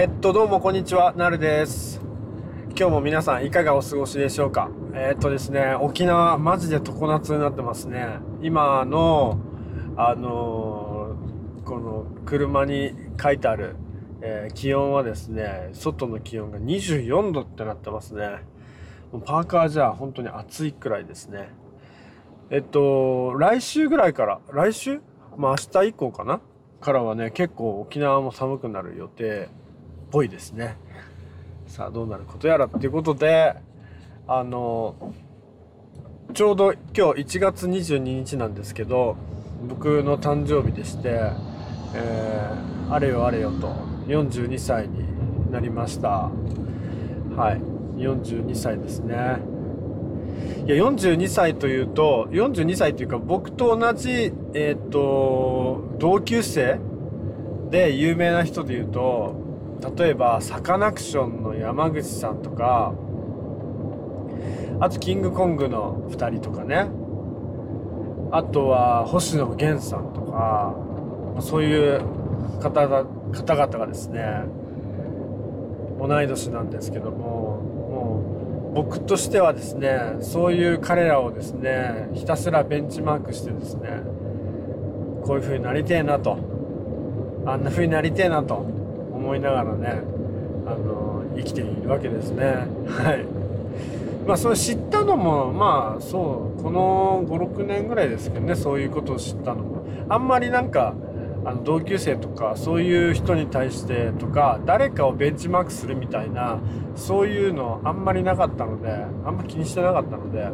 [0.00, 2.00] えっと、どうもこんにちは、なるです。
[2.68, 4.70] 今日も皆さんいかがお過ごしでしょうか？
[4.94, 8.06] えっとですね、沖縄マジで常夏になってますね。
[8.40, 9.40] 今の、
[9.96, 13.74] あのー、この車に書いてある、
[14.20, 18.44] えー、気温はですね、外の気温が24度ってなってますね。
[19.24, 21.48] パーカーじゃ本当に暑いくらいですね。
[22.50, 25.00] えっと、来週ぐらいから、来週？
[25.36, 26.40] まあ明日以降かな？
[26.80, 29.48] からはね、結構沖縄も寒くなる予定
[30.10, 30.76] ぽいですね。
[31.66, 33.54] さあどうなることやらっていうことで、
[34.26, 34.94] あの、
[36.34, 39.16] ちょうど今日1月22日なんですけど、
[39.68, 41.32] 僕の誕生日でして、
[41.94, 43.68] えー、あれよあれよと
[44.06, 46.30] 42歳になりました。
[47.36, 49.38] はい、42歳ですね。
[50.66, 56.78] いや、42歳というと、42歳というか僕と同じ、えっ、ー、と、同級生
[57.70, 59.47] で有名な人で言うと、
[59.96, 62.94] 例えばサカナクションの山口さんとか
[64.80, 66.88] あとキングコングの2人とかね。
[68.30, 70.74] あとは星野源さんとか
[71.40, 72.00] そういう
[72.60, 74.44] 方々方々がですね
[75.98, 77.16] 同い年なんですけども
[77.60, 84.02] もう僕としてはですねそういう彼らをですねひたすらベンチマークしてですね
[85.24, 86.38] こういう風になりてえなと。
[87.46, 88.77] あんな風になりてえなと。
[89.18, 90.02] 思いながらね
[90.66, 92.66] あの生きているわけですね。
[92.86, 93.26] はい。
[94.26, 99.78] まあそれ知ったのもまあそうこの56年ぐらいですけどねそういうことを知ったのも。
[100.08, 100.94] あんまりなんか
[101.44, 106.58] あの同級生とかそういう人に対してとか誰かをベンチマークするみたいな
[106.94, 110.50] そういうのあんまりなかったのであんま気にしてなかったので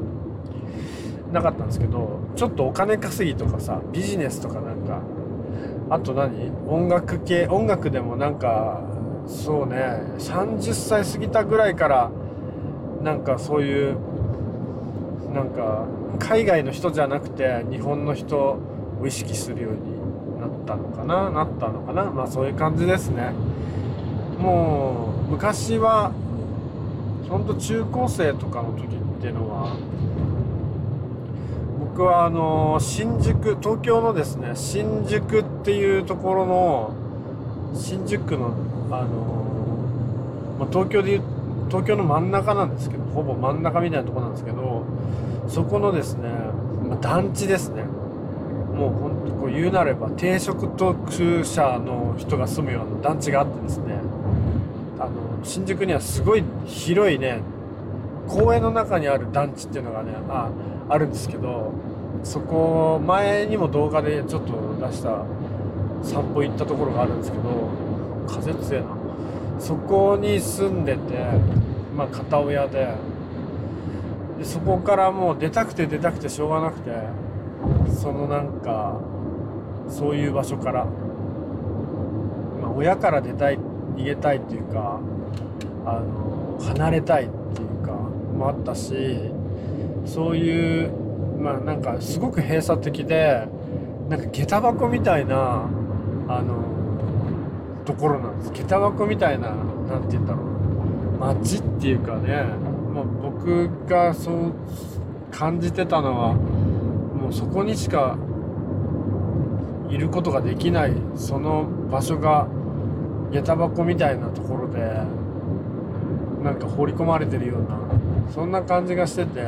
[1.33, 5.01] なかったんですけどちょっとお金稼ぎとかさビジネスとかなんか
[5.91, 6.51] あと何？
[6.69, 7.47] 音楽系？
[7.47, 8.83] 音楽でもなんか
[9.27, 9.77] そうね。
[10.19, 12.11] 30歳過ぎたぐらいから
[13.03, 13.97] なんかそういう
[15.35, 15.87] なんか
[16.19, 21.31] 海外の人じゃなくて日本の人を意識するようになったのかな？
[21.31, 22.05] なったのかな？
[22.11, 23.33] まあそういう感じですね。
[24.39, 26.13] もう昔は
[27.29, 28.89] ほんと中高生とかの時っ
[29.21, 29.77] ていうのは
[31.97, 36.93] 僕はあの新宿東京のですね新宿っていうところの
[37.73, 38.49] 新宿区の
[38.91, 41.23] あの、まあ、東京でいう
[41.69, 44.85] 東京の真ん中なんですけどほぼ真ん中みたいなとこなんですけど
[45.47, 46.31] そこのですね、
[46.83, 47.85] まあ、団地ですね。
[47.85, 54.01] もうほんとこう言うなれば低所得者の人が住むような団地があってですね。
[54.99, 55.13] あの
[55.45, 57.41] 新宿にはすごい広いね
[58.27, 60.51] 公園の中にある団地っていうのがねあ
[60.89, 61.73] あるんですけど
[62.23, 65.25] そこ前にも動画でちょっと出した
[66.03, 67.71] 散歩行ったところがあるんですけど
[68.27, 68.89] 風強いな。
[69.59, 71.01] そこに住んでて
[71.97, 72.95] まあ片親で
[74.39, 76.91] でそこからもう出たくて出たくてしょうがなくて
[78.01, 79.01] そのなんか
[79.89, 83.59] そういう場所から、まあ、親から出たい
[83.97, 85.01] 逃げたいっていうか
[85.87, 89.31] あの離れたいっていうかもあったし
[90.05, 90.91] そういう
[91.41, 93.47] まあなんかすごく閉鎖的で
[94.09, 95.69] なんか下駄箱みたいな
[96.29, 96.65] あの
[97.85, 98.53] ところなんです。
[98.53, 99.51] 下駄箱みたいな
[99.89, 100.55] 何て言うんだろう。
[101.19, 102.45] 街っていうかね、
[102.93, 104.53] まあ、僕がそう
[105.31, 108.19] 感じてたのはもうそこにしか
[109.89, 112.47] いることができないその場所が
[113.33, 114.81] 下駄箱みたいなところで
[116.43, 117.79] なんか放り込まれてるような
[118.33, 119.41] そんな感じがしてて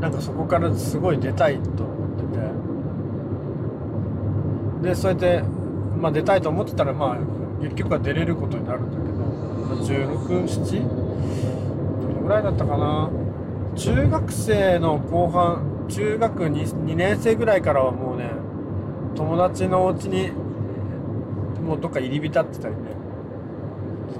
[0.00, 2.24] なんかそこからすごい出たいと思って
[4.82, 4.88] て。
[4.88, 5.42] でそうやって、
[6.00, 7.16] まあ、出たいと思ってたらまあ
[7.60, 9.24] 結局は出れることになるんだけど
[9.84, 10.88] 167
[12.00, 13.10] どれぐらいだったかな？
[13.74, 16.50] 中学生の後半中学 2,
[16.84, 18.30] 2年生ぐらいからはもうね
[19.16, 20.30] 友達のお家に
[21.60, 22.80] もうどっか入り浸ってたりね。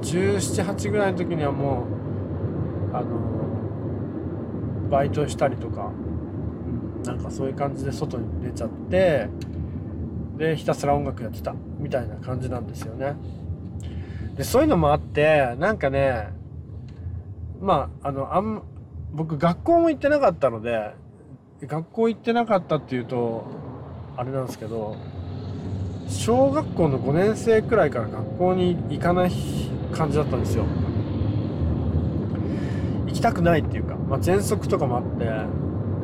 [0.03, 1.87] 178ぐらいの時にはも
[2.93, 3.07] うあの
[4.91, 9.29] バイトしたりとか、うん、なんかそういう感じで外に出ちゃって
[10.37, 13.17] でひたすら音楽やってたみたいな感じなんですよね。
[14.37, 16.29] でそういうのもあってなんかね
[17.61, 18.63] まああのあん
[19.13, 20.95] 僕学校も行ってなかったので
[21.63, 23.45] 学校行ってなかったっていうと
[24.17, 24.97] あれなんですけど
[26.09, 29.33] 小学校の5年生くらいから学校に行かない
[29.93, 30.65] 感じだったんですよ。
[33.19, 35.25] きたくないっていうか、まあ、喘息とかもあって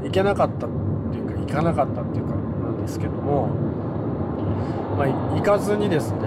[0.06, 0.70] 行けなかったっ
[1.12, 3.46] ていうか行かなかったっていうかなんですけども、
[4.99, 6.19] まあ、行かずにですね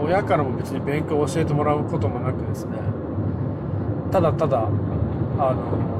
[0.00, 2.78] 親からも別に勉強を教えてもらうこともなくですね
[4.10, 4.68] ただただ
[5.38, 5.92] あの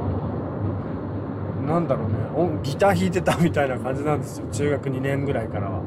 [1.67, 2.23] なんだろうね
[2.63, 4.47] ギター弾いてたみたいな感じなんですよ。
[4.51, 5.81] 中学2年ぐらいからは。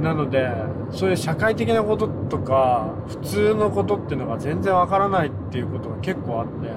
[0.00, 0.50] なので
[0.92, 6.68] そういう社会的なこととか普通のことっていうのが全然わからないっていうことが結構あって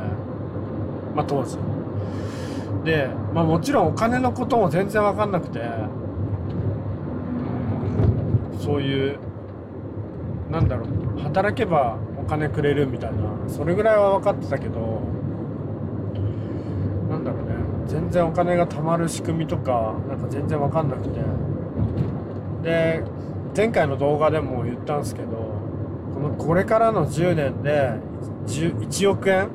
[1.16, 1.58] まあ当時。
[2.84, 5.62] でまあもちろんお金のことも全然わかんなくて
[8.60, 9.20] そういう
[10.50, 10.86] なんだろ
[11.18, 13.18] う働けばお金くれるみたいな
[13.50, 15.02] それぐらいは分かってたけど
[17.10, 17.56] なんだろうね
[17.88, 21.20] 全然お金が貯まる仕組みとかなんか全然分かんなくて。
[22.64, 23.04] で
[23.58, 25.30] 前回の動画でも言ったんですけど
[26.14, 27.94] このこれからの10年で
[28.46, 29.50] 1, 1億円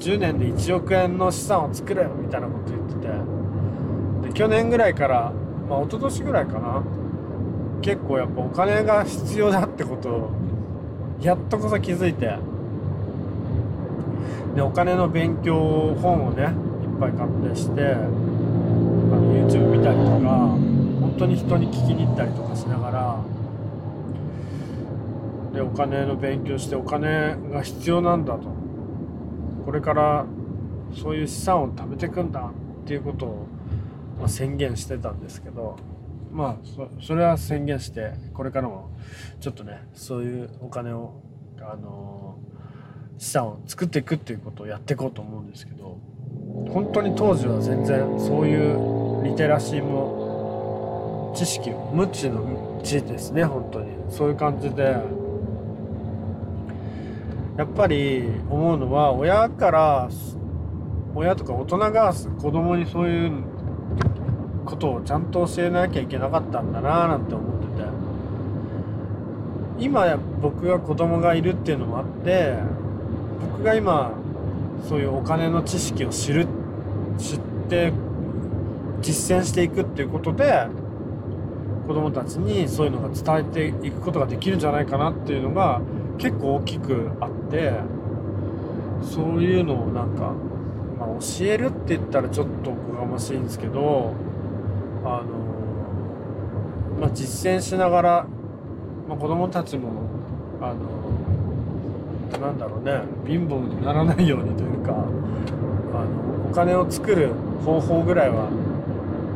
[0.00, 4.28] ？10年で1億円の資産を作れみたいなこと言ってて。
[4.28, 5.32] で去年ぐらいから
[5.68, 6.82] まあ一昨年ぐらいかな。
[7.80, 10.30] 結構やっぱお金が必要だってことを
[11.20, 12.36] やっとこそ気づいて。
[14.56, 16.50] でお金の勉強本をねいっ
[16.98, 20.67] ぱい買ってしてあの YouTube 見たりとか。
[21.18, 23.22] 当に人に聞きに行ったりとかしながら
[25.52, 28.58] でお金の勉強してお金が必要なんだと。
[29.68, 30.24] これから
[30.96, 33.46] そういう資産を貯めていくんだっていうことを、
[34.18, 35.76] ま、宣言してたんですけど
[36.32, 38.90] まあそれは宣言してこれからも
[39.40, 41.20] ちょっとねそういうお金を
[41.60, 42.38] あの、
[43.18, 45.98] 資産を作っていくっていうことをやっていこうと思うんですけど
[46.72, 50.27] 本当に当時は全然そういうリテラシーも
[51.34, 53.92] 知識を無知の知ですね本当に。
[54.10, 54.96] そういう感じで。
[57.56, 60.08] やっぱり思うのは親から
[61.12, 63.32] 親とか大人が子供にそういう
[64.64, 67.88] ことをちゃんと教えなきゃいけなかったんだななんて思ってて。
[69.80, 72.54] 今僕が子供がいるっていうのもあって
[73.52, 74.12] 僕が今
[74.88, 76.46] そういうお金の知識を知る
[77.18, 77.92] 知って
[79.00, 80.66] 実践していくっていうことで
[81.88, 85.80] 子供たちにそういうのが伝えていくことができるんじゃないかなっていうのが
[86.18, 87.72] 結構大きくあって
[89.02, 90.34] そういうのをなんか、
[90.98, 94.12] まあ、教えるって言ったらちょっとおこがましいんですけど
[95.02, 95.48] あの
[97.00, 98.26] まあ、実践しながら、
[99.08, 99.90] まあ、子供たちも
[100.60, 107.30] あのなんだろうね貧乏にならないようにというかあのお金を作る
[107.64, 108.50] 方法ぐらいは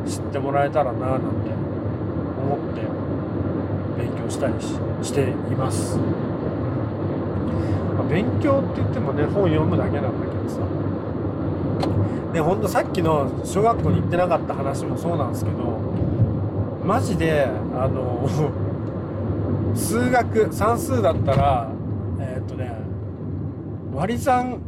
[0.05, 1.62] 知ってもらえたらななんて
[2.43, 2.81] 思って
[3.97, 4.53] 勉強したり
[5.01, 6.03] しています、ま
[8.01, 10.57] あ、勉強って言ってもね本読むだけなんだけどさ。
[12.33, 15.57] でほんとさっきの小学校に行ってなかった話もそうなんですけど
[16.83, 18.27] マジであの
[19.75, 21.69] 数学算数だったら
[22.19, 22.75] えー、っとね
[23.93, 24.59] 割り算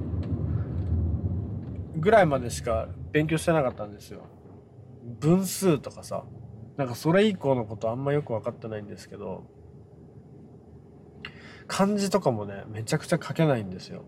[1.97, 4.21] ぐらいまでしか勉強してなかったんですよ。
[5.19, 6.23] 分数とかさ。
[6.77, 9.45] なんかそれ以降のことあんまよく分かってないんですけど
[11.67, 14.03] 漢字とかもねめちゃくちゃ書けないんですよ。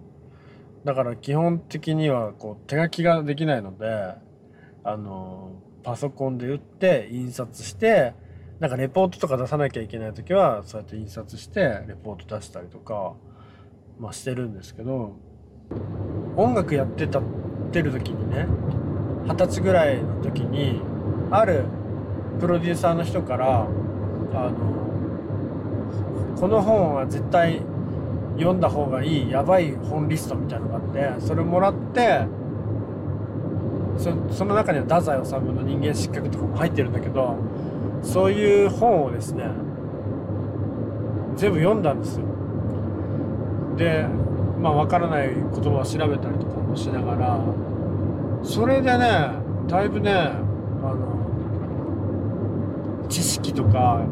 [0.84, 4.14] だから基本的にはこう手書きができないので
[4.84, 5.52] あの
[5.84, 8.14] パソコンで打って印刷して
[8.60, 13.16] なんかレポートとか出さなきゃいけない時はそうやって印刷してレポート出したりとか、
[14.00, 15.18] まあ、してるんですけど
[16.36, 17.24] 音楽やってたっ
[17.72, 18.48] てる時にね
[19.26, 20.82] 二十歳ぐらいの時に
[21.32, 21.66] ある
[22.40, 23.62] プロデューサーの人から
[24.34, 24.78] あの
[26.40, 27.62] この本は絶対
[28.38, 30.82] 読んだ方がいいやばい本リストみたいのがあっ
[31.20, 32.28] てそれもらって
[33.98, 37.36] その中には太宰治の人間失格とかも入ってるんだけど
[38.04, 39.46] そういう本をですね
[41.36, 42.26] 全部読んだんですよ。
[43.76, 44.08] で
[44.60, 47.40] まあ分からない言葉を調べたりとかもしながら
[48.44, 49.32] それでね
[49.68, 51.17] だいぶねあの
[53.10, 54.04] 知識とか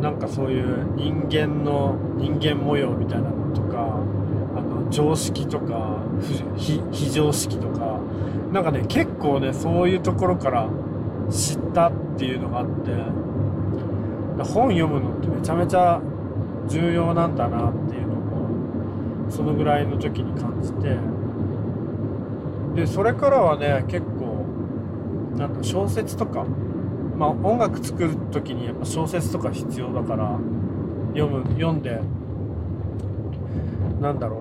[0.00, 4.00] なんかそういう人間の人間模様みたいなのとか
[4.56, 5.98] あの常識とか
[6.56, 8.00] 非常識とか
[8.52, 10.68] なんかね結構ねそういうところから
[11.30, 12.90] 知ったっていうのがあって
[14.42, 16.00] 本読むのってめちゃめちゃ
[16.68, 18.14] 重要なんだなっていうの
[19.28, 20.96] をそのぐらいの時に感じて
[22.74, 24.46] でそれからはね結構
[25.36, 26.46] なんだ小説とか
[27.20, 30.38] まあ、音楽作る時にやっぱ小説とか必要だから
[31.12, 32.00] 読む読んで
[34.00, 34.40] なんだろ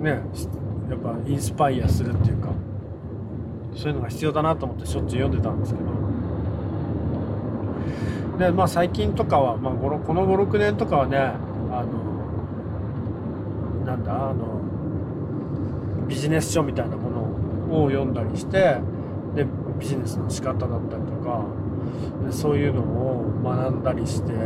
[0.00, 0.02] う。
[0.02, 0.20] ね
[0.90, 2.48] やっぱインスパイアするっていうか
[3.76, 5.86] そういうのが必要だなと思ってしょっちゅう読んでたんですけど。
[8.44, 11.84] でまあ最近とかは、まあ、この56年とかはねあ
[13.84, 14.60] のなんだあの
[16.08, 17.08] ビジネス書みたいなも
[17.70, 18.78] のを読んだりして
[19.36, 19.46] で
[19.78, 21.59] ビジネスの仕方だったりとか
[22.30, 24.38] そういうのを学んだりしても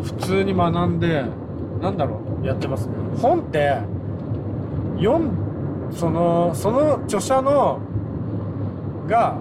[0.00, 1.24] う普通に学んで
[1.80, 2.94] なんだろうやってますね。
[3.20, 3.78] 本って
[4.98, 5.30] 読ん
[5.90, 7.80] そのその著者の
[9.06, 9.36] が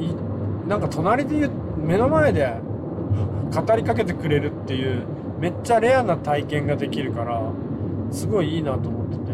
[0.00, 0.14] い
[0.68, 2.54] なんか隣で言目の前で
[3.54, 5.04] 語りかけてくれるっていう
[5.38, 7.42] めっちゃレアな体験ができるから
[8.10, 9.26] すごいいいなと思ってて。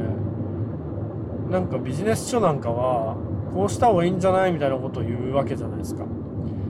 [1.53, 3.15] なんかビジネス書なんかは
[3.55, 6.05] こうした方がいいんじゃないみたいなことを言うわけじゃないですか。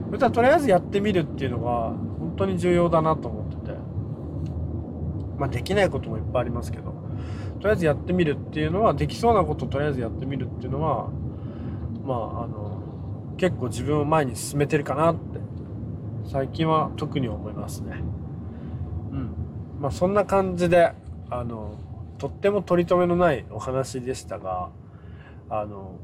[0.09, 3.77] そしたらとりあえずやってみるっていうのが本当に重要だなと思ってて。
[5.37, 6.93] まあできないこともいっぱいありますけど。
[7.59, 11.09] とりあえずやってみるっていうのはできそうなことをとりあえずやってみるっていうのは
[12.05, 12.81] まああの
[13.37, 15.43] 結構自分を前に進めてるかなって。
[16.25, 18.01] 最近は特に思いますね。
[19.11, 19.35] うん。
[19.79, 20.93] まあそんな感じで
[21.29, 21.77] あの
[22.17, 24.69] とっても取り留めのないお話でしたが
[25.49, 25.99] あの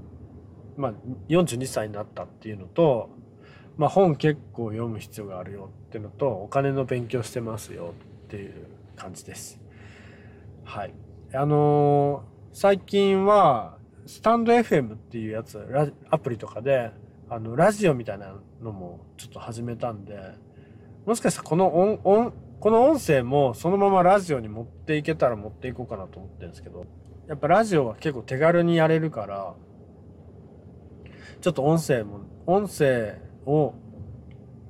[0.80, 0.94] まあ
[1.28, 3.10] 42歳になったっていうのと
[3.78, 7.94] まあ本結構読む必要があるよっていうのとお金の勉強してますよ
[8.26, 8.54] っていう
[8.96, 9.60] 感じです。
[10.64, 10.94] はい。
[11.34, 15.60] あのー、最近はスタンド FM っていうやつ
[16.10, 16.92] アプリとかで
[17.30, 20.18] あのラジオみたいなのもちょっと始めたんで
[21.06, 26.86] もしかしたらこの音音この音声もそのままラジオに持っていけたら持っていこうかなと思ってるんですけど
[27.28, 29.54] やっぱラジオは結構手軽にやれるから
[31.42, 33.74] ちょっと音声も音声を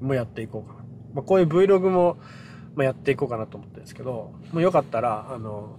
[0.02, 2.18] もやっていこうかな、まあ、こういう Vlog も、
[2.76, 5.78] まあ、やっていこうかなと思ってるんですけどもうよかったらあの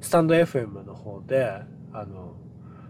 [0.00, 1.62] スタンド FM の方で
[1.92, 2.34] あの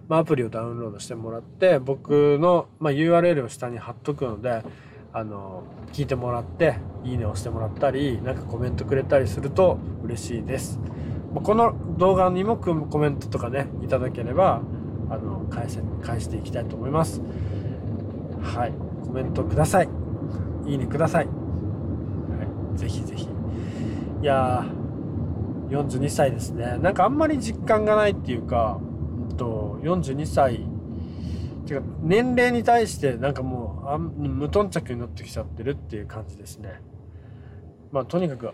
[0.08, 4.64] まあ、アプリをダウンロードしてもらって僕の、まあ、URL を下に貼っとくので
[5.12, 10.80] あの聞いてもらっていいねをしてもらったりなんかコメントくれたりすると嬉しいです。
[11.32, 14.62] この動画にもコメントとかねいただければ
[15.10, 17.20] あの返せ返していきたいと思います。
[18.40, 18.72] はい。
[19.04, 19.88] コメントください。
[20.66, 21.32] いいねください、は
[22.74, 23.28] い、ぜひぜひ。
[24.22, 26.78] いやー42歳ですね。
[26.80, 28.80] なんかあんまり実感がないっていうか
[29.36, 30.66] と42歳。
[31.66, 36.80] てか年齢に対してなんかもうあ無頓着になってきちゃってるっていう感じですね。
[37.92, 38.50] まあとにかく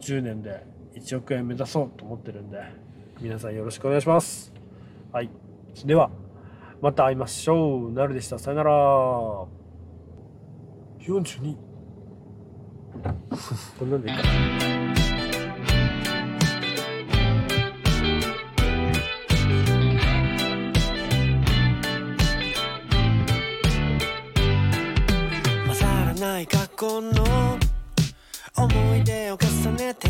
[0.00, 2.58] 10年で1億円目指そうと思ってるんで
[3.20, 4.52] 皆さんよろしくお願いします。
[5.12, 5.30] はい。
[5.86, 6.10] では
[6.80, 7.92] また会いましょう。
[7.92, 8.38] なるでした。
[8.38, 8.70] さよなら。
[11.00, 11.56] 42
[13.78, 14.22] こんなんでいいか。
[26.18, 27.58] なない過去の
[28.56, 30.08] 思い出を重ねて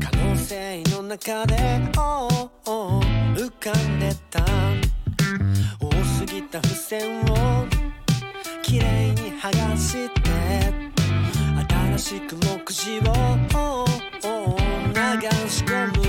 [0.00, 2.41] 可能性の中で、oh, oh,
[3.34, 4.40] 浮かんでた。
[5.80, 7.66] 多すぎた付箋を
[8.62, 10.20] きれいに剥がして。
[11.96, 13.10] 新しく目次を流
[15.48, 16.01] し込む。